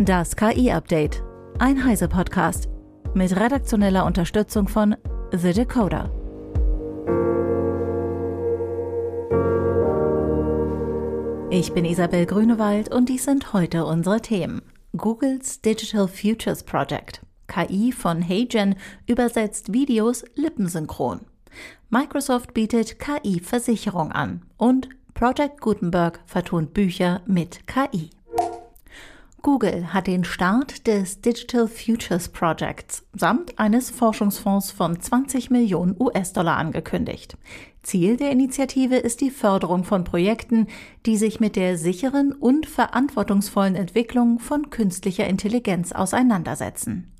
Das 0.00 0.36
KI-Update. 0.36 1.24
Ein 1.58 1.84
Heise-Podcast. 1.84 2.68
Mit 3.14 3.34
redaktioneller 3.34 4.06
Unterstützung 4.06 4.68
von 4.68 4.94
The 5.32 5.52
Decoder. 5.52 6.12
Ich 11.50 11.72
bin 11.72 11.84
Isabel 11.84 12.26
Grünewald 12.26 12.94
und 12.94 13.08
dies 13.08 13.24
sind 13.24 13.52
heute 13.52 13.86
unsere 13.86 14.20
Themen. 14.20 14.62
Googles 14.96 15.62
Digital 15.62 16.06
Futures 16.06 16.62
Project. 16.62 17.22
KI 17.48 17.90
von 17.90 18.22
HeyGen 18.22 18.76
übersetzt 19.08 19.72
Videos 19.72 20.24
lippensynchron. 20.36 21.22
Microsoft 21.90 22.54
bietet 22.54 23.00
KI-Versicherung 23.00 24.12
an 24.12 24.42
und 24.58 24.90
Project 25.14 25.60
Gutenberg 25.60 26.20
vertont 26.24 26.72
Bücher 26.72 27.20
mit 27.26 27.66
KI. 27.66 28.10
Google 29.42 29.92
hat 29.94 30.08
den 30.08 30.24
Start 30.24 30.86
des 30.86 31.20
Digital 31.20 31.68
Futures 31.68 32.28
Projects 32.28 33.06
samt 33.12 33.58
eines 33.58 33.90
Forschungsfonds 33.90 34.72
von 34.72 35.00
20 35.00 35.50
Millionen 35.50 35.94
US-Dollar 35.98 36.56
angekündigt. 36.56 37.36
Ziel 37.82 38.16
der 38.16 38.32
Initiative 38.32 38.96
ist 38.96 39.20
die 39.20 39.30
Förderung 39.30 39.84
von 39.84 40.04
Projekten, 40.04 40.66
die 41.06 41.16
sich 41.16 41.40
mit 41.40 41.56
der 41.56 41.78
sicheren 41.78 42.32
und 42.32 42.66
verantwortungsvollen 42.66 43.76
Entwicklung 43.76 44.40
von 44.40 44.70
künstlicher 44.70 45.26
Intelligenz 45.26 45.92
auseinandersetzen. 45.92 47.12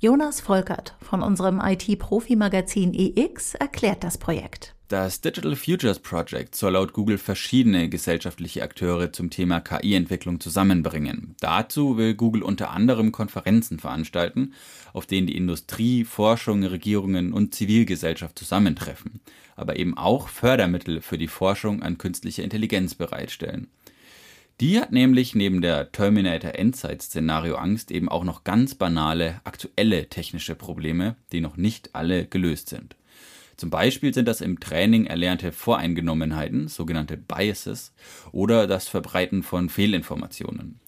Jonas 0.00 0.40
Volkert 0.40 0.96
von 1.00 1.22
unserem 1.22 1.60
IT-Profi-Magazin 1.60 2.94
EX 2.94 3.54
erklärt 3.54 4.02
das 4.02 4.18
Projekt. 4.18 4.74
Das 4.90 5.20
Digital 5.20 5.54
Futures 5.54 6.00
Project 6.00 6.56
soll 6.56 6.72
laut 6.72 6.92
Google 6.92 7.16
verschiedene 7.16 7.88
gesellschaftliche 7.88 8.64
Akteure 8.64 9.12
zum 9.12 9.30
Thema 9.30 9.60
KI-Entwicklung 9.60 10.40
zusammenbringen. 10.40 11.36
Dazu 11.38 11.96
will 11.96 12.14
Google 12.14 12.42
unter 12.42 12.72
anderem 12.72 13.12
Konferenzen 13.12 13.78
veranstalten, 13.78 14.52
auf 14.92 15.06
denen 15.06 15.28
die 15.28 15.36
Industrie, 15.36 16.02
Forschung, 16.02 16.64
Regierungen 16.64 17.32
und 17.32 17.54
Zivilgesellschaft 17.54 18.36
zusammentreffen, 18.36 19.20
aber 19.54 19.76
eben 19.76 19.96
auch 19.96 20.26
Fördermittel 20.26 21.02
für 21.02 21.18
die 21.18 21.28
Forschung 21.28 21.84
an 21.84 21.96
künstlicher 21.96 22.42
Intelligenz 22.42 22.96
bereitstellen. 22.96 23.68
Die 24.58 24.80
hat 24.80 24.90
nämlich 24.90 25.36
neben 25.36 25.62
der 25.62 25.92
Terminator 25.92 26.56
Endzeit-Szenario 26.56 27.54
Angst 27.54 27.92
eben 27.92 28.08
auch 28.08 28.24
noch 28.24 28.42
ganz 28.42 28.74
banale, 28.74 29.40
aktuelle 29.44 30.08
technische 30.08 30.56
Probleme, 30.56 31.14
die 31.30 31.40
noch 31.40 31.56
nicht 31.56 31.94
alle 31.94 32.26
gelöst 32.26 32.70
sind. 32.70 32.96
Zum 33.60 33.68
Beispiel 33.68 34.14
sind 34.14 34.26
das 34.26 34.40
im 34.40 34.58
Training 34.58 35.04
erlernte 35.04 35.52
Voreingenommenheiten, 35.52 36.68
sogenannte 36.68 37.18
Biases, 37.18 37.92
oder 38.32 38.66
das 38.66 38.88
Verbreiten 38.88 39.42
von 39.42 39.68
Fehlinformationen. 39.68 40.80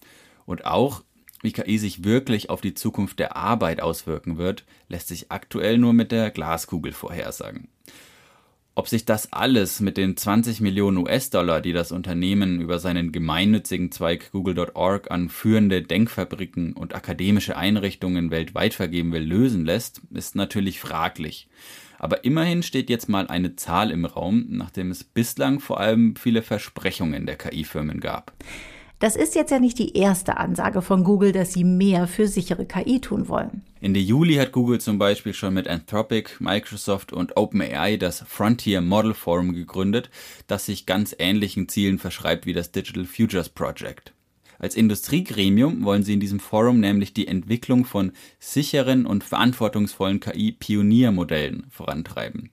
Und 0.47 0.65
auch, 0.65 1.03
wie 1.43 1.51
KI 1.51 1.77
sich 1.77 2.03
wirklich 2.03 2.49
auf 2.49 2.61
die 2.61 2.73
Zukunft 2.73 3.19
der 3.19 3.35
Arbeit 3.35 3.79
auswirken 3.79 4.39
wird, 4.39 4.65
lässt 4.89 5.09
sich 5.09 5.31
aktuell 5.31 5.77
nur 5.77 5.93
mit 5.93 6.11
der 6.11 6.31
Glaskugel 6.31 6.93
vorhersagen. 6.93 7.67
Ob 8.73 8.87
sich 8.87 9.05
das 9.05 9.31
alles 9.31 9.79
mit 9.79 9.95
den 9.97 10.17
20 10.17 10.59
Millionen 10.59 10.97
US-Dollar, 10.97 11.61
die 11.61 11.73
das 11.73 11.91
Unternehmen 11.91 12.59
über 12.59 12.79
seinen 12.79 13.11
gemeinnützigen 13.11 13.91
Zweig 13.91 14.31
Google.org 14.31 15.11
an 15.11 15.29
führende 15.29 15.83
Denkfabriken 15.83 16.73
und 16.73 16.95
akademische 16.95 17.55
Einrichtungen 17.55 18.31
weltweit 18.31 18.73
vergeben 18.73 19.11
will, 19.11 19.21
lösen 19.21 19.63
lässt, 19.63 20.01
ist 20.11 20.35
natürlich 20.35 20.79
fraglich. 20.79 21.47
Aber 22.03 22.25
immerhin 22.25 22.63
steht 22.63 22.89
jetzt 22.89 23.07
mal 23.07 23.27
eine 23.27 23.55
Zahl 23.55 23.89
im 23.89 24.03
Raum, 24.03 24.47
nachdem 24.49 24.91
es 24.91 25.05
bislang 25.05 25.61
vor 25.61 25.79
allem 25.79 26.17
viele 26.17 26.41
Versprechungen 26.41 27.25
der 27.25 27.37
KI-Firmen 27.37 28.01
gab. 28.01 28.33
Das 28.99 29.15
ist 29.15 29.35
jetzt 29.35 29.51
ja 29.51 29.59
nicht 29.59 29.79
die 29.79 29.95
erste 29.95 30.35
Ansage 30.35 30.81
von 30.81 31.05
Google, 31.05 31.31
dass 31.31 31.53
sie 31.53 31.63
mehr 31.63 32.07
für 32.07 32.27
sichere 32.27 32.65
KI 32.65 32.99
tun 32.99 33.29
wollen. 33.29 33.61
Ende 33.79 34.01
Juli 34.01 34.35
hat 34.35 34.51
Google 34.51 34.81
zum 34.81 34.97
Beispiel 34.97 35.33
schon 35.33 35.53
mit 35.53 35.69
Anthropic, 35.69 36.31
Microsoft 36.39 37.13
und 37.13 37.37
OpenAI 37.37 37.95
das 37.95 38.19
Frontier 38.27 38.81
Model 38.81 39.13
Forum 39.13 39.53
gegründet, 39.53 40.09
das 40.47 40.65
sich 40.65 40.85
ganz 40.85 41.15
ähnlichen 41.17 41.69
Zielen 41.69 41.99
verschreibt 41.99 42.45
wie 42.45 42.53
das 42.53 42.73
Digital 42.73 43.05
Futures 43.05 43.47
Project. 43.47 44.11
Als 44.63 44.75
Industriegremium 44.75 45.83
wollen 45.83 46.03
sie 46.03 46.13
in 46.13 46.21
diesem 46.21 46.39
Forum 46.39 46.79
nämlich 46.79 47.13
die 47.13 47.27
Entwicklung 47.27 47.83
von 47.83 48.13
sicheren 48.39 49.05
und 49.05 49.25
verantwortungsvollen 49.25 50.21
KI-Pioniermodellen 50.21 51.65
vorantreiben. 51.69 52.49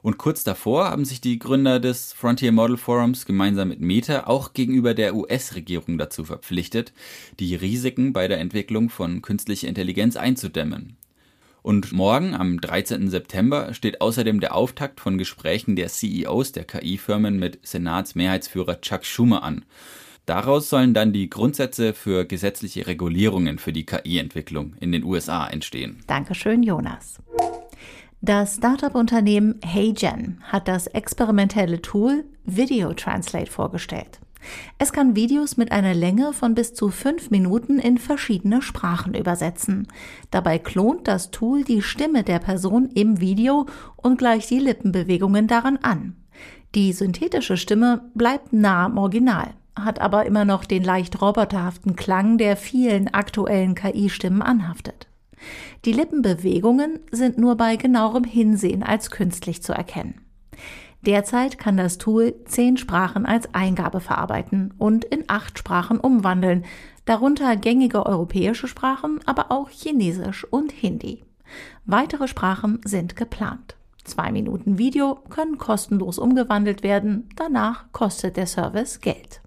Und 0.00 0.16
kurz 0.16 0.42
davor 0.42 0.86
haben 0.86 1.04
sich 1.04 1.20
die 1.20 1.38
Gründer 1.38 1.80
des 1.80 2.14
Frontier 2.14 2.50
Model 2.50 2.78
Forums 2.78 3.26
gemeinsam 3.26 3.68
mit 3.68 3.78
Meta 3.78 4.24
auch 4.26 4.54
gegenüber 4.54 4.94
der 4.94 5.14
US-Regierung 5.14 5.98
dazu 5.98 6.24
verpflichtet, 6.24 6.94
die 7.38 7.54
Risiken 7.54 8.14
bei 8.14 8.26
der 8.26 8.38
Entwicklung 8.38 8.88
von 8.88 9.20
künstlicher 9.20 9.68
Intelligenz 9.68 10.16
einzudämmen. 10.16 10.96
Und 11.60 11.92
morgen, 11.92 12.34
am 12.34 12.58
13. 12.58 13.10
September, 13.10 13.74
steht 13.74 14.00
außerdem 14.00 14.40
der 14.40 14.54
Auftakt 14.54 14.98
von 14.98 15.18
Gesprächen 15.18 15.76
der 15.76 15.88
CEOs 15.88 16.52
der 16.52 16.64
KI-Firmen 16.64 17.38
mit 17.38 17.58
Senatsmehrheitsführer 17.66 18.80
Chuck 18.80 19.04
Schumer 19.04 19.42
an. 19.42 19.66
Daraus 20.28 20.68
sollen 20.68 20.92
dann 20.92 21.14
die 21.14 21.30
Grundsätze 21.30 21.94
für 21.94 22.26
gesetzliche 22.26 22.86
Regulierungen 22.86 23.58
für 23.58 23.72
die 23.72 23.86
KI-Entwicklung 23.86 24.74
in 24.78 24.92
den 24.92 25.02
USA 25.02 25.46
entstehen. 25.46 26.00
Dankeschön, 26.06 26.62
Jonas. 26.62 27.18
Das 28.20 28.56
Startup-Unternehmen 28.56 29.58
HeyGen 29.64 30.42
hat 30.42 30.68
das 30.68 30.86
experimentelle 30.86 31.80
Tool 31.80 32.26
Video 32.44 32.92
Translate 32.92 33.50
vorgestellt. 33.50 34.20
Es 34.76 34.92
kann 34.92 35.16
Videos 35.16 35.56
mit 35.56 35.72
einer 35.72 35.94
Länge 35.94 36.34
von 36.34 36.54
bis 36.54 36.74
zu 36.74 36.90
fünf 36.90 37.30
Minuten 37.30 37.78
in 37.78 37.96
verschiedene 37.96 38.60
Sprachen 38.60 39.14
übersetzen. 39.14 39.88
Dabei 40.30 40.58
klont 40.58 41.08
das 41.08 41.30
Tool 41.30 41.64
die 41.64 41.80
Stimme 41.80 42.22
der 42.22 42.38
Person 42.38 42.90
im 42.94 43.20
Video 43.22 43.64
und 43.96 44.18
gleicht 44.18 44.50
die 44.50 44.58
Lippenbewegungen 44.58 45.46
daran 45.46 45.78
an. 45.78 46.16
Die 46.74 46.92
synthetische 46.92 47.56
Stimme 47.56 48.10
bleibt 48.14 48.52
nah 48.52 48.84
am 48.84 48.98
Original 48.98 49.54
hat 49.84 50.00
aber 50.00 50.26
immer 50.26 50.44
noch 50.44 50.64
den 50.64 50.82
leicht 50.82 51.20
roboterhaften 51.20 51.96
Klang, 51.96 52.38
der 52.38 52.56
vielen 52.56 53.08
aktuellen 53.08 53.74
KI-Stimmen 53.74 54.42
anhaftet. 54.42 55.08
Die 55.84 55.92
Lippenbewegungen 55.92 57.00
sind 57.10 57.38
nur 57.38 57.56
bei 57.56 57.76
genauerem 57.76 58.24
Hinsehen 58.24 58.82
als 58.82 59.10
künstlich 59.10 59.62
zu 59.62 59.72
erkennen. 59.72 60.20
Derzeit 61.02 61.58
kann 61.58 61.76
das 61.76 61.98
Tool 61.98 62.34
zehn 62.44 62.76
Sprachen 62.76 63.24
als 63.24 63.54
Eingabe 63.54 64.00
verarbeiten 64.00 64.74
und 64.78 65.04
in 65.04 65.24
acht 65.28 65.58
Sprachen 65.58 66.00
umwandeln, 66.00 66.64
darunter 67.04 67.56
gängige 67.56 68.04
europäische 68.04 68.66
Sprachen, 68.66 69.20
aber 69.24 69.52
auch 69.52 69.70
Chinesisch 69.70 70.44
und 70.44 70.72
Hindi. 70.72 71.22
Weitere 71.86 72.28
Sprachen 72.28 72.80
sind 72.84 73.16
geplant. 73.16 73.77
Zwei 74.08 74.32
Minuten 74.32 74.78
Video 74.78 75.16
können 75.28 75.58
kostenlos 75.58 76.18
umgewandelt 76.18 76.82
werden, 76.82 77.28
danach 77.36 77.92
kostet 77.92 78.38
der 78.38 78.46
Service 78.46 79.00
Geld. 79.00 79.42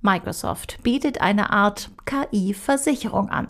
Microsoft 0.00 0.82
bietet 0.82 1.20
eine 1.20 1.50
Art 1.50 1.90
KI-Versicherung 2.06 3.28
an. 3.28 3.48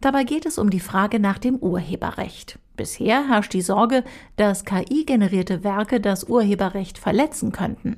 Dabei 0.00 0.24
geht 0.24 0.44
es 0.44 0.58
um 0.58 0.70
die 0.70 0.80
Frage 0.80 1.20
nach 1.20 1.38
dem 1.38 1.54
Urheberrecht. 1.56 2.58
Bisher 2.76 3.28
herrscht 3.28 3.52
die 3.52 3.62
Sorge, 3.62 4.02
dass 4.36 4.64
KI-generierte 4.64 5.62
Werke 5.62 6.00
das 6.00 6.24
Urheberrecht 6.24 6.98
verletzen 6.98 7.52
könnten. 7.52 7.96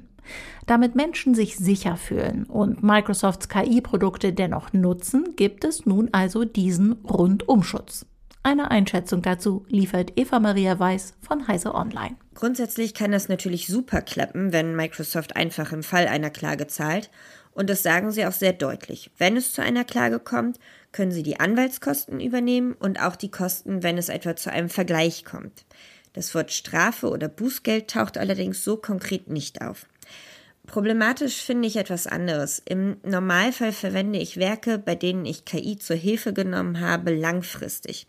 Damit 0.67 0.95
Menschen 0.95 1.35
sich 1.35 1.57
sicher 1.57 1.97
fühlen 1.97 2.45
und 2.45 2.83
Microsofts 2.83 3.49
KI-Produkte 3.49 4.35
dennoch 4.35 4.75
nutzen, 4.75 5.35
gibt 5.37 5.65
es 5.65 5.87
nun 5.87 6.11
also 6.13 6.45
diesen 6.45 6.93
Rundumschutz. 7.05 8.07
Eine 8.43 8.71
Einschätzung 8.71 9.21
dazu 9.21 9.67
liefert 9.69 10.13
Eva 10.17 10.41
Maria 10.41 10.79
Weiß 10.79 11.13
von 11.21 11.47
Heise 11.47 11.75
Online. 11.75 12.17
Grundsätzlich 12.35 12.95
kann 12.95 13.13
das 13.13 13.29
natürlich 13.29 13.67
super 13.67 14.01
klappen, 14.01 14.51
wenn 14.55 14.75
Microsoft 14.75 15.37
einfach 15.37 15.73
im 15.73 15.83
Fall 15.83 16.07
einer 16.09 16.31
Klage 16.31 16.67
zahlt 16.67 17.11
und 17.53 17.69
das 17.69 17.83
sagen 17.83 18.11
sie 18.13 18.25
auch 18.25 18.33
sehr 18.33 18.55
deutlich. 18.55 19.11
Wenn 19.19 19.37
es 19.37 19.53
zu 19.53 19.61
einer 19.61 19.85
Klage 19.85 20.19
kommt, 20.19 20.59
können 20.91 21.13
sie 21.13 21.23
die 21.23 21.39
Anwaltskosten 21.39 22.19
übernehmen 22.19 22.73
und 22.73 23.03
auch 23.03 23.17
die 23.17 23.31
Kosten, 23.31 23.83
wenn 23.83 23.99
es 23.99 24.09
etwa 24.09 24.35
zu 24.37 24.51
einem 24.51 24.71
Vergleich 24.71 25.27
kommt. 25.27 25.67
Das 26.15 26.35
Wort 26.35 26.51
Strafe 26.51 27.11
oder 27.11 27.29
Bußgeld 27.29 27.91
taucht 27.91 28.17
allerdings 28.17 28.65
so 28.65 28.79
konkret 28.79 29.29
nicht 29.29 29.61
auf. 29.61 29.87
Problematisch 30.71 31.43
finde 31.43 31.67
ich 31.67 31.75
etwas 31.75 32.07
anderes. 32.07 32.63
Im 32.65 32.99
Normalfall 33.03 33.73
verwende 33.73 34.21
ich 34.21 34.37
Werke, 34.37 34.79
bei 34.79 34.95
denen 34.95 35.27
ich 35.27 35.45
KI 35.45 35.79
zur 35.79 35.97
Hilfe 35.97 36.33
genommen 36.33 36.79
habe, 36.79 37.13
langfristig. 37.13 38.07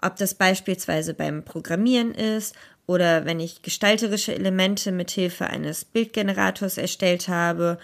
Ob 0.00 0.16
das 0.16 0.32
beispielsweise 0.32 1.12
beim 1.12 1.44
Programmieren 1.44 2.14
ist 2.14 2.56
oder 2.86 3.26
wenn 3.26 3.40
ich 3.40 3.60
gestalterische 3.60 4.34
Elemente 4.34 4.90
mit 4.90 5.10
Hilfe 5.10 5.48
eines 5.48 5.84
Bildgenerators 5.84 6.78
erstellt 6.78 7.28
habe, 7.28 7.76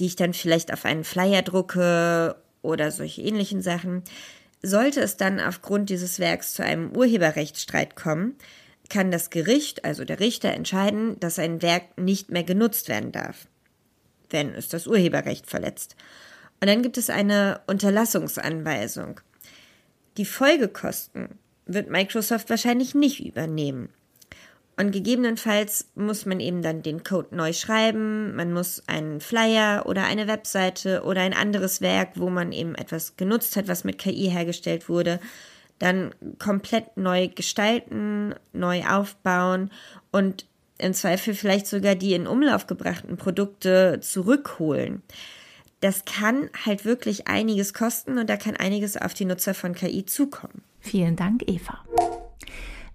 die 0.00 0.06
ich 0.06 0.16
dann 0.16 0.34
vielleicht 0.34 0.72
auf 0.72 0.84
einen 0.84 1.04
Flyer 1.04 1.42
drucke 1.42 2.34
oder 2.62 2.90
solche 2.90 3.22
ähnlichen 3.22 3.62
Sachen. 3.62 4.02
Sollte 4.60 5.00
es 5.00 5.18
dann 5.18 5.38
aufgrund 5.38 5.88
dieses 5.88 6.18
Werks 6.18 6.52
zu 6.52 6.64
einem 6.64 6.96
Urheberrechtsstreit 6.96 7.94
kommen, 7.94 8.34
kann 8.88 9.10
das 9.10 9.30
Gericht, 9.30 9.84
also 9.84 10.04
der 10.04 10.20
Richter, 10.20 10.52
entscheiden, 10.52 11.18
dass 11.20 11.38
ein 11.38 11.62
Werk 11.62 11.98
nicht 11.98 12.30
mehr 12.30 12.44
genutzt 12.44 12.88
werden 12.88 13.12
darf, 13.12 13.46
wenn 14.30 14.54
es 14.54 14.68
das 14.68 14.86
Urheberrecht 14.86 15.46
verletzt. 15.46 15.96
Und 16.60 16.68
dann 16.68 16.82
gibt 16.82 16.98
es 16.98 17.10
eine 17.10 17.60
Unterlassungsanweisung. 17.66 19.20
Die 20.16 20.24
Folgekosten 20.24 21.38
wird 21.66 21.90
Microsoft 21.90 22.48
wahrscheinlich 22.48 22.94
nicht 22.94 23.24
übernehmen. 23.24 23.90
Und 24.78 24.92
gegebenenfalls 24.92 25.88
muss 25.94 26.26
man 26.26 26.38
eben 26.38 26.60
dann 26.60 26.82
den 26.82 27.02
Code 27.02 27.34
neu 27.34 27.54
schreiben, 27.54 28.36
man 28.36 28.52
muss 28.52 28.82
einen 28.86 29.20
Flyer 29.20 29.86
oder 29.86 30.04
eine 30.04 30.28
Webseite 30.28 31.02
oder 31.02 31.22
ein 31.22 31.32
anderes 31.32 31.80
Werk, 31.80 32.10
wo 32.16 32.28
man 32.28 32.52
eben 32.52 32.74
etwas 32.74 33.16
genutzt 33.16 33.56
hat, 33.56 33.68
was 33.68 33.84
mit 33.84 33.98
KI 33.98 34.30
hergestellt 34.30 34.90
wurde, 34.90 35.18
dann 35.78 36.14
komplett 36.38 36.96
neu 36.96 37.28
gestalten, 37.28 38.34
neu 38.52 38.84
aufbauen 38.84 39.70
und 40.10 40.46
im 40.78 40.94
Zweifel 40.94 41.34
vielleicht 41.34 41.66
sogar 41.66 41.94
die 41.94 42.14
in 42.14 42.26
Umlauf 42.26 42.66
gebrachten 42.66 43.16
Produkte 43.16 43.98
zurückholen. 44.00 45.02
Das 45.80 46.04
kann 46.04 46.50
halt 46.64 46.84
wirklich 46.84 47.28
einiges 47.28 47.74
kosten 47.74 48.18
und 48.18 48.28
da 48.30 48.36
kann 48.36 48.56
einiges 48.56 48.96
auf 48.96 49.14
die 49.14 49.24
Nutzer 49.24 49.54
von 49.54 49.74
KI 49.74 50.06
zukommen. 50.06 50.62
Vielen 50.80 51.16
Dank, 51.16 51.42
Eva. 51.46 51.78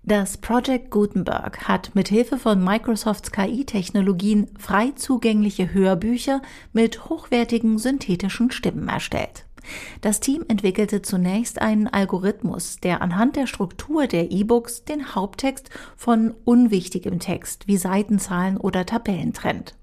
Das 0.04 0.38
Project 0.38 0.90
Gutenberg 0.90 1.68
hat 1.68 1.94
mit 1.94 2.08
Hilfe 2.08 2.40
von 2.40 2.64
Microsofts 2.64 3.32
KI-Technologien 3.32 4.48
frei 4.58 4.92
zugängliche 4.96 5.74
Hörbücher 5.74 6.42
mit 6.74 7.06
hochwertigen 7.06 7.78
synthetischen 7.78 8.50
Stimmen 8.50 8.88
erstellt. 8.88 9.46
Das 10.02 10.20
Team 10.20 10.44
entwickelte 10.48 11.02
zunächst 11.02 11.62
einen 11.62 11.88
Algorithmus, 11.88 12.78
der 12.78 13.02
anhand 13.02 13.36
der 13.36 13.48
Struktur 13.48 14.08
der 14.08 14.32
E-Books 14.32 14.86
den 14.86 15.16
Haupttext 15.16 15.70
von 15.96 16.34
unwichtigem 16.46 17.20
Text 17.20 17.68
wie 17.68 17.78
Seitenzahlen 17.78 18.58
oder 18.58 18.86
Tabellen 18.86 19.34
trennt. 19.34 19.76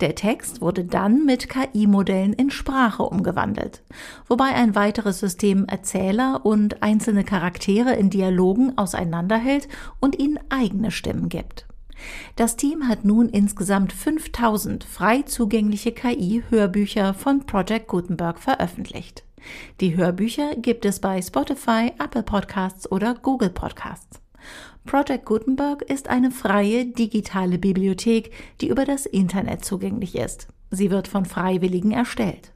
Der 0.00 0.14
Text 0.14 0.60
wurde 0.60 0.84
dann 0.84 1.24
mit 1.24 1.48
KI-Modellen 1.48 2.32
in 2.32 2.50
Sprache 2.50 3.02
umgewandelt, 3.02 3.82
wobei 4.28 4.54
ein 4.54 4.74
weiteres 4.74 5.18
System 5.18 5.64
Erzähler 5.64 6.44
und 6.44 6.82
einzelne 6.82 7.24
Charaktere 7.24 7.94
in 7.94 8.10
Dialogen 8.10 8.78
auseinanderhält 8.78 9.68
und 9.98 10.18
ihnen 10.18 10.38
eigene 10.48 10.92
Stimmen 10.92 11.28
gibt. 11.28 11.66
Das 12.36 12.56
Team 12.56 12.88
hat 12.88 13.04
nun 13.04 13.28
insgesamt 13.28 13.92
5000 13.92 14.84
frei 14.84 15.22
zugängliche 15.22 15.92
KI-Hörbücher 15.92 17.14
von 17.14 17.46
Project 17.46 17.88
Gutenberg 17.88 18.38
veröffentlicht. 18.38 19.24
Die 19.80 19.96
Hörbücher 19.96 20.56
gibt 20.56 20.84
es 20.84 21.00
bei 21.00 21.20
Spotify, 21.22 21.92
Apple 22.02 22.22
Podcasts 22.22 22.90
oder 22.90 23.14
Google 23.14 23.50
Podcasts. 23.50 24.20
Project 24.84 25.26
Gutenberg 25.26 25.82
ist 25.82 26.08
eine 26.08 26.30
freie 26.30 26.86
digitale 26.86 27.58
Bibliothek, 27.58 28.32
die 28.60 28.68
über 28.68 28.84
das 28.84 29.06
Internet 29.06 29.64
zugänglich 29.64 30.16
ist. 30.16 30.48
Sie 30.70 30.90
wird 30.90 31.08
von 31.08 31.24
Freiwilligen 31.24 31.92
erstellt. 31.92 32.52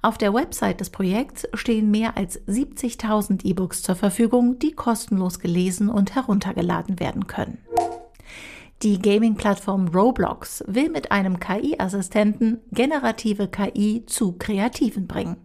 Auf 0.00 0.18
der 0.18 0.34
Website 0.34 0.80
des 0.80 0.90
Projekts 0.90 1.46
stehen 1.54 1.90
mehr 1.90 2.16
als 2.16 2.40
70.000 2.46 3.44
E-Books 3.44 3.82
zur 3.82 3.94
Verfügung, 3.94 4.58
die 4.58 4.72
kostenlos 4.72 5.38
gelesen 5.38 5.88
und 5.88 6.14
heruntergeladen 6.14 6.98
werden 6.98 7.26
können. 7.26 7.58
Die 8.82 8.98
Gaming-Plattform 9.00 9.86
Roblox 9.94 10.64
will 10.66 10.90
mit 10.90 11.12
einem 11.12 11.38
KI-Assistenten 11.38 12.58
generative 12.72 13.46
KI 13.46 14.02
zu 14.06 14.32
Kreativen 14.32 15.06
bringen. 15.06 15.36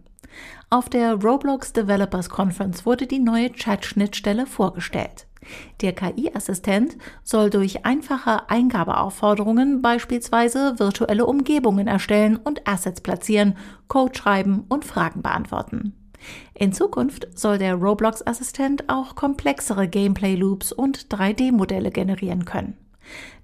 Auf 0.70 0.88
der 0.88 1.14
Roblox 1.14 1.72
Developers 1.72 2.30
Conference 2.30 2.84
wurde 2.84 3.06
die 3.06 3.20
neue 3.20 3.52
Chat-Schnittstelle 3.52 4.44
vorgestellt. 4.44 5.28
Der 5.82 5.92
KI-Assistent 5.92 6.98
soll 7.22 7.48
durch 7.48 7.86
einfache 7.86 8.50
Eingabeaufforderungen 8.50 9.82
beispielsweise 9.82 10.80
virtuelle 10.80 11.24
Umgebungen 11.24 11.86
erstellen 11.86 12.36
und 12.36 12.66
Assets 12.66 13.00
platzieren, 13.02 13.56
Code 13.86 14.18
schreiben 14.18 14.64
und 14.68 14.84
Fragen 14.84 15.22
beantworten. 15.22 15.94
In 16.54 16.72
Zukunft 16.72 17.28
soll 17.38 17.58
der 17.58 17.76
Roblox-Assistent 17.76 18.88
auch 18.88 19.14
komplexere 19.14 19.86
Gameplay-Loops 19.86 20.72
und 20.72 21.06
3D-Modelle 21.06 21.92
generieren 21.92 22.44
können. 22.44 22.76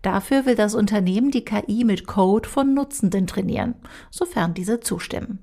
Dafür 0.03 0.47
will 0.47 0.55
das 0.55 0.75
Unternehmen 0.75 1.31
die 1.31 1.45
KI 1.45 1.85
mit 1.85 2.07
Code 2.07 2.49
von 2.49 2.75
Nutzenden 2.75 3.27
trainieren, 3.27 3.75
sofern 4.11 4.55
diese 4.55 4.81
zustimmen. 4.81 5.39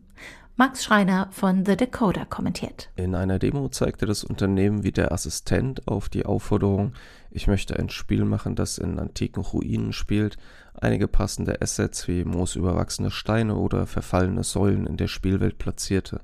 Max 0.57 0.83
Schreiner 0.83 1.29
von 1.31 1.65
The 1.65 1.75
Decoder 1.75 2.25
kommentiert. 2.25 2.91
In 2.95 3.15
einer 3.15 3.39
Demo 3.39 3.69
zeigte 3.69 4.05
das 4.05 4.23
Unternehmen, 4.23 4.83
wie 4.83 4.91
der 4.91 5.11
Assistent 5.11 5.87
auf 5.87 6.09
die 6.09 6.25
Aufforderung, 6.25 6.93
ich 7.31 7.47
möchte 7.47 7.79
ein 7.79 7.89
Spiel 7.89 8.25
machen, 8.25 8.55
das 8.55 8.77
in 8.77 8.99
antiken 8.99 9.41
Ruinen 9.41 9.93
spielt, 9.93 10.37
einige 10.73 11.07
passende 11.07 11.61
Assets 11.61 12.07
wie 12.07 12.25
moosüberwachsene 12.25 13.09
Steine 13.09 13.55
oder 13.55 13.87
verfallene 13.87 14.43
Säulen 14.43 14.85
in 14.85 14.97
der 14.97 15.07
Spielwelt 15.07 15.57
platzierte. 15.57 16.21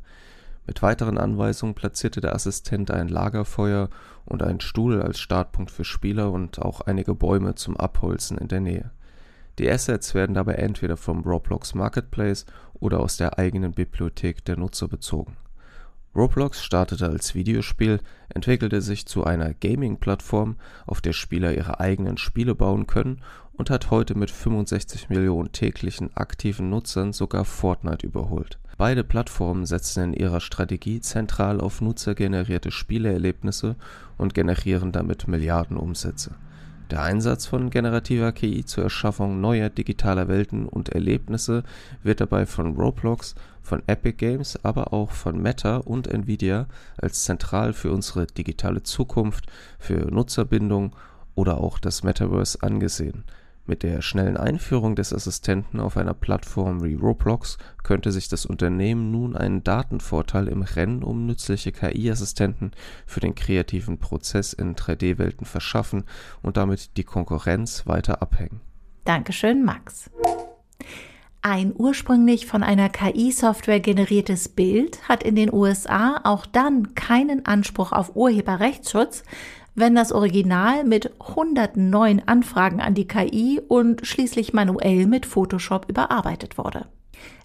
Mit 0.68 0.81
weiteren 0.81 1.18
Anweisungen 1.18 1.75
platzierte 1.75 2.19
der 2.19 2.36
Assistent 2.36 2.92
ein 2.92 3.08
Lagerfeuer 3.08 3.90
und 4.25 4.44
einen 4.44 4.60
Stuhl 4.60 5.02
als 5.02 5.18
Startpunkt 5.18 5.72
für 5.72 5.86
Spieler 5.86 6.31
und 6.31 6.62
auch 6.62 6.81
einige 6.81 7.16
Bäume 7.16 7.56
zum 7.56 7.78
Abholzen 7.78 8.38
in 8.38 8.50
der 8.50 8.60
Nähe. 8.60 8.92
Die 9.60 9.72
Assets 9.72 10.14
werden 10.14 10.36
dabei 10.36 10.56
entweder 10.56 10.98
vom 10.98 11.22
Roblox 11.22 11.74
Marketplace 11.74 12.46
oder 12.74 13.00
aus 13.00 13.16
der 13.16 13.40
eigenen 13.40 13.72
Bibliothek 13.72 14.44
der 14.44 14.58
Nutzer 14.58 14.90
bezogen. 14.90 15.38
Roblox 16.18 16.64
startete 16.64 17.08
als 17.08 17.36
Videospiel, 17.36 18.00
entwickelte 18.30 18.81
sich 18.81 19.06
zu 19.06 19.24
einer 19.24 19.54
Gaming-Plattform, 19.54 20.56
auf 20.88 21.00
der 21.00 21.14
Spieler 21.14 21.54
ihre 21.54 21.80
eigenen 21.80 22.18
Spiele 22.18 22.56
bauen 22.56 22.88
können 22.88 23.22
und 23.54 23.69
hat 23.69 23.92
heute 23.92 24.18
mit 24.18 24.31
65 24.31 25.10
Millionen 25.10 25.52
täglichen 25.52 26.18
aktiven 26.18 26.72
Nutzern 26.72 27.14
sogar 27.14 27.46
Fortnite 27.46 28.08
überholt. 28.08 28.58
Beide 28.80 29.04
Plattformen 29.04 29.68
setzen 29.68 30.06
in 30.06 30.14
ihrer 30.14 30.40
Strategie 30.40 31.02
zentral 31.02 31.62
auf 31.62 31.81
nutzergenerierte 31.81 32.72
Spieleerlebnisse 32.72 33.75
und 34.18 34.34
generieren 34.34 34.92
damit 34.92 35.28
Milliardenumsätze 35.28 36.31
der 36.92 37.01
Einsatz 37.01 37.45
von 37.45 37.69
generativer 37.69 38.31
KI 38.31 38.66
zur 38.66 38.86
Erschaffung 38.86 39.42
neuer 39.42 39.69
digitaler 39.69 40.28
Welten 40.28 40.68
und 40.68 40.89
Erlebnisse 40.89 41.63
wird 42.04 42.22
dabei 42.22 42.45
von 42.45 42.75
Roblox, 42.75 43.36
von 43.62 43.84
Epic 43.88 44.18
Games, 44.18 44.57
aber 44.63 44.94
auch 44.94 45.12
von 45.12 45.42
Meta 45.42 45.78
und 45.78 46.07
Nvidia 46.07 46.68
als 46.98 47.24
zentral 47.24 47.74
für 47.74 47.92
unsere 47.92 48.28
digitale 48.28 48.84
Zukunft, 48.84 49.45
für 49.80 50.12
Nutzerbindung 50.12 50.95
oder 51.36 51.60
auch 51.60 51.80
das 51.80 52.04
Metaverse 52.04 52.62
angesehen 52.62 53.24
mit 53.68 53.84
der 53.84 54.02
schnellen 54.02 54.38
Einführung 54.38 54.96
des 54.96 55.14
Assistenten 55.14 55.80
auf 55.80 55.98
einer 55.98 56.14
Plattform 56.14 56.84
wie 56.84 56.96
Roblox 56.96 57.58
könnte 57.84 58.12
sich 58.12 58.28
das 58.28 58.46
Unternehmen 58.46 59.12
nun 59.12 59.36
einen 59.36 59.64
Datenvorteil 59.64 60.48
im 60.48 60.62
Rennen 60.62 61.04
um 61.04 61.26
nützliche 61.26 61.71
KI-Assistenten 61.71 62.71
für 63.06 63.19
den 63.19 63.36
kreativen 63.36 63.97
Prozess 64.00 64.54
in 64.54 64.76
3D-Welten 64.76 65.45
verschaffen 65.45 66.04
und 66.42 66.57
damit 66.57 66.97
die 66.97 67.04
Konkurrenz 67.04 67.86
weiter 67.88 68.21
abhängen. 68.21 68.62
Dankeschön, 69.06 69.64
Max. 69.64 70.09
Ein 71.42 71.74
ursprünglich 71.74 72.45
von 72.45 72.62
einer 72.62 72.90
KI-Software 72.90 73.80
generiertes 73.80 74.50
Bild 74.50 75.07
hat 75.07 75.24
in 75.24 75.36
den 75.36 75.54
USA 75.54 76.19
auch 76.24 76.45
dann 76.45 76.94
keinen 76.94 77.45
Anspruch 77.45 77.94
auf 77.94 78.18
Urheberrechtsschutz, 78.18 79.24
wenn 79.78 79.94
das 79.94 80.12
Original 80.12 80.84
mit 80.84 81.12
hunderten 81.19 81.92
neuen 81.92 82.28
Anfragen 82.28 82.81
an 82.81 82.96
die 82.96 83.07
KI 83.07 83.62
und 83.68 84.06
schließlich 84.06 84.52
manuell 84.52 85.06
mit 85.06 85.28
Photoshop 85.28 85.88
überarbeitet 85.88 86.57
wurde. 86.57 86.88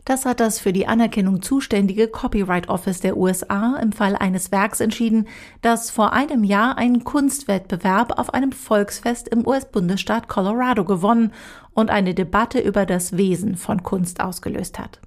Das 0.07 0.25
hat 0.25 0.41
das 0.41 0.59
für 0.59 0.73
die 0.73 0.89
Anerkennung 0.89 1.43
zuständige 1.43 2.09
Copyright 2.09 2.69
Office 2.69 3.01
der 3.01 3.19
USA 3.19 3.77
im 3.77 3.93
Fall 3.93 4.17
eines 4.17 4.51
Werks 4.51 4.81
entschieden, 4.81 5.29
das 5.61 5.91
vor 5.91 6.15
einem 6.15 6.43
Jahr 6.43 6.79
einen 6.79 7.05
Kunstwettbewerb 7.05 8.19
auf 8.19 8.33
einem 8.33 8.51
Volksfest 8.51 9.29
im 9.29 9.47
US-Bundesstaat 9.47 10.27
Colorado 10.27 10.85
gewonnen 10.85 11.33
und 11.75 11.91
eine 11.91 12.15
Debatte 12.15 12.61
über 12.61 12.87
das 12.87 13.17
Wesen 13.17 13.57
von 13.57 13.83
Kunst 13.83 14.21
ausgelöst 14.21 14.79
hat. 14.79 15.01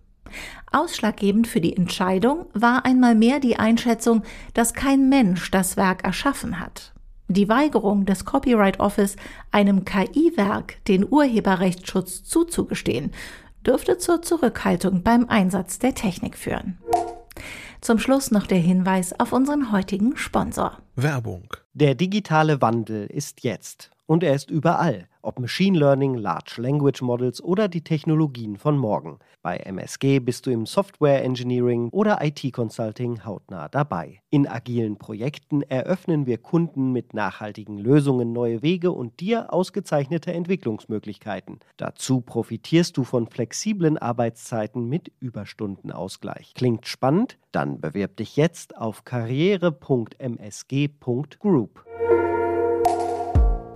Ausschlaggebend 0.72 1.48
für 1.48 1.62
die 1.62 1.76
Entscheidung 1.76 2.46
war 2.54 2.86
einmal 2.86 3.16
mehr 3.16 3.40
die 3.40 3.58
Einschätzung, 3.58 4.24
dass 4.54 4.74
kein 4.74 5.10
Mensch 5.10 5.50
das 5.50 5.76
Werk 5.76 6.04
erschaffen 6.04 6.60
hat. 6.60 6.95
Die 7.28 7.50
Weigerung 7.50 8.06
des 8.06 8.26
Copyright 8.26 8.80
Office, 8.80 9.16
einem 9.52 9.84
KI-Werk 9.84 10.84
den 10.86 11.06
Urheberrechtsschutz 11.10 12.24
zuzugestehen, 12.24 13.12
dürfte 13.66 13.98
zur 13.98 14.22
Zurückhaltung 14.22 15.02
beim 15.02 15.28
Einsatz 15.28 15.80
der 15.80 15.96
Technik 15.96 16.38
führen. 16.38 16.78
Zum 17.82 18.00
Schluss 18.00 18.32
noch 18.32 18.48
der 18.48 18.60
Hinweis 18.60 19.20
auf 19.20 19.32
unseren 19.32 19.72
heutigen 19.72 20.18
Sponsor. 20.18 20.78
Werbung. 20.96 21.54
Der 21.74 21.96
digitale 21.96 22.62
Wandel 22.62 23.08
ist 23.08 23.44
jetzt. 23.44 23.92
Und 24.08 24.24
er 24.24 24.36
ist 24.36 24.52
überall, 24.52 25.08
ob 25.24 25.40
Machine 25.40 25.76
Learning, 25.78 26.14
Large 26.14 26.62
Language 26.62 27.02
Models 27.02 27.44
oder 27.44 27.68
die 27.68 27.84
Technologien 27.84 28.58
von 28.58 28.78
morgen. 28.78 29.18
Bei 29.42 29.58
MSG 29.58 30.20
bist 30.20 30.46
du 30.46 30.52
im 30.52 30.68
Software 30.68 31.24
Engineering 31.24 31.90
oder 31.90 32.24
IT 32.24 32.54
Consulting 32.54 33.26
hautnah 33.26 33.68
dabei. 33.68 34.22
In 34.30 34.48
agilen 34.48 34.98
Projekten 34.98 35.64
eröffnen 35.64 36.28
wir 36.28 36.38
Kunden 36.38 36.92
mit 36.92 37.16
nachhaltigen 37.16 37.80
Lösungen 37.80 38.34
neue 38.34 38.62
Wege 38.62 38.92
und 38.92 39.20
dir 39.20 39.52
ausgezeichnete 39.52 40.32
Entwicklungsmöglichkeiten. 40.32 41.60
Dazu 41.78 42.22
profitierst 42.22 42.96
du 42.98 43.04
von 43.04 43.26
flexiblen 43.28 43.98
Arbeitszeiten 43.98 44.88
mit 44.88 45.12
Überstundenausgleich. 45.20 46.54
Klingt 46.54 46.86
spannend? 46.86 47.40
Dann 47.52 47.82
bewirb 47.82 48.18
dich 48.18 48.36
jetzt 48.36 48.78
auf 48.78 49.06
karriere.msg.group. 49.06 51.86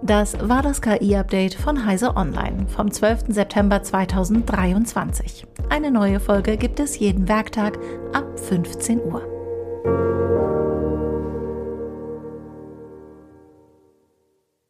Das 0.09 0.35
war 0.41 0.63
das 0.63 0.81
KI-Update 0.81 1.53
von 1.53 1.85
Heise 1.85 2.15
Online 2.15 2.65
vom 2.67 2.89
12. 2.89 3.25
September 3.27 3.83
2023. 3.83 5.45
Eine 5.69 5.91
neue 5.91 6.19
Folge 6.19 6.57
gibt 6.57 6.79
es 6.79 6.97
jeden 6.97 7.27
Werktag 7.27 7.77
ab 8.11 8.39
15 8.39 9.01
Uhr. 9.03 9.21